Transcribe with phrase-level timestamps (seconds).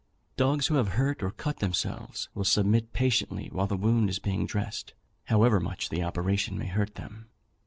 [0.35, 4.47] Dogs who have hurt or cut themselves will submit patiently while the wound is being
[4.47, 7.29] dressed, however much the operation may hurt them.